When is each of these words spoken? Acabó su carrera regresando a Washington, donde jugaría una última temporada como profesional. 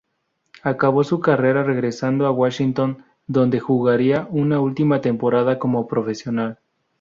Acabó 0.63 1.03
su 1.03 1.19
carrera 1.19 1.63
regresando 1.63 2.25
a 2.25 2.31
Washington, 2.31 3.05
donde 3.27 3.59
jugaría 3.59 4.27
una 4.31 4.59
última 4.59 4.99
temporada 4.99 5.59
como 5.59 5.87
profesional. 5.87 6.57